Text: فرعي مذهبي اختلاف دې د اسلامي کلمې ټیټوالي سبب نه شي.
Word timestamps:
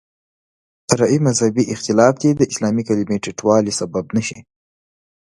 فرعي 0.89 1.17
مذهبي 1.27 1.63
اختلاف 1.75 2.13
دې 2.21 2.29
د 2.35 2.41
اسلامي 2.51 2.83
کلمې 2.89 3.17
ټیټوالي 3.23 3.73
سبب 3.79 4.05
نه 4.15 4.21
شي. 4.27 4.39